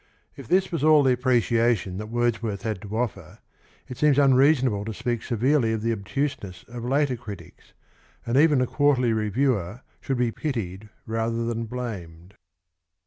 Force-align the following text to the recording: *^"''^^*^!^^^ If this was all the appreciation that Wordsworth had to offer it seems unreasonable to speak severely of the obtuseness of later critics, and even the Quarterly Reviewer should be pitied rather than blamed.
*^"''^^*^!^^^ 0.01 0.07
If 0.35 0.47
this 0.47 0.71
was 0.71 0.83
all 0.83 1.03
the 1.03 1.13
appreciation 1.13 1.97
that 1.99 2.07
Wordsworth 2.07 2.63
had 2.63 2.81
to 2.81 2.97
offer 2.97 3.37
it 3.87 3.97
seems 3.99 4.17
unreasonable 4.17 4.83
to 4.85 4.95
speak 4.95 5.21
severely 5.21 5.73
of 5.73 5.83
the 5.83 5.91
obtuseness 5.93 6.65
of 6.67 6.83
later 6.83 7.15
critics, 7.15 7.73
and 8.25 8.35
even 8.35 8.57
the 8.57 8.65
Quarterly 8.65 9.13
Reviewer 9.13 9.81
should 9.99 10.17
be 10.17 10.31
pitied 10.31 10.89
rather 11.05 11.45
than 11.45 11.65
blamed. 11.65 12.33